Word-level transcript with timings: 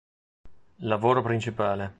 Lavoro 0.79 1.21
principale. 1.21 1.89